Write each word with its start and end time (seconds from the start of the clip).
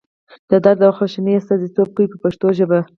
د 0.49 0.51
درد 0.63 0.79
او 0.87 0.91
خواشینۍ 0.97 1.33
استازیتوب 1.37 1.87
کوي 1.95 2.07
په 2.11 2.17
پښتو 2.23 2.47
ژبه. 2.57 2.79